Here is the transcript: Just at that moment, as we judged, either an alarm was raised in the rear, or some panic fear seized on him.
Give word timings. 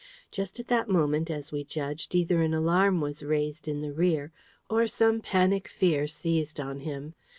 Just 0.31 0.59
at 0.59 0.67
that 0.67 0.89
moment, 0.89 1.29
as 1.29 1.51
we 1.51 1.63
judged, 1.63 2.15
either 2.15 2.41
an 2.41 2.55
alarm 2.55 3.01
was 3.01 3.21
raised 3.21 3.67
in 3.67 3.81
the 3.81 3.93
rear, 3.93 4.31
or 4.67 4.87
some 4.87 5.19
panic 5.21 5.67
fear 5.67 6.07
seized 6.07 6.59
on 6.59 6.79
him. 6.79 7.13